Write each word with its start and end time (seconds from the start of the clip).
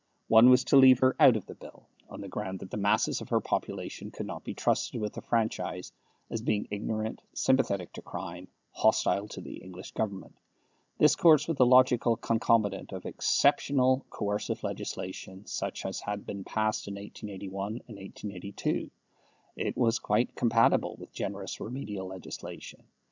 One 0.29 0.49
was 0.49 0.63
to 0.63 0.77
leave 0.77 0.97
her 1.01 1.15
out 1.19 1.35
of 1.37 1.45
the 1.45 1.53
Bill, 1.53 1.85
on 2.09 2.21
the 2.21 2.27
ground 2.27 2.57
that 2.57 2.71
the 2.71 2.75
masses 2.77 3.21
of 3.21 3.29
her 3.29 3.39
population 3.39 4.09
could 4.09 4.25
not 4.25 4.43
be 4.43 4.55
trusted 4.55 4.99
with 4.99 5.13
the 5.13 5.21
franchise, 5.21 5.93
as 6.27 6.41
being 6.41 6.67
ignorant, 6.71 7.21
sympathetic 7.35 7.93
to 7.93 8.01
crime, 8.01 8.47
hostile 8.71 9.27
to 9.27 9.41
the 9.41 9.57
English 9.57 9.91
Government. 9.91 10.33
This 10.97 11.15
course 11.15 11.47
was 11.47 11.57
the 11.57 11.67
logical 11.67 12.15
concomitant 12.15 12.91
of 12.93 13.05
exceptional 13.05 14.03
coercive 14.09 14.63
legislation, 14.63 15.45
such 15.45 15.85
as 15.85 15.99
had 15.99 16.25
been 16.25 16.43
passed 16.45 16.87
in 16.87 16.95
1881 16.95 17.63
and 17.87 17.97
1882. 17.99 18.89
It 19.55 19.77
was 19.77 19.99
quite 19.99 20.33
compatible 20.33 20.95
with 20.97 21.13
generous 21.13 21.59
remedial 21.59 22.07
legislation. 22.07 22.81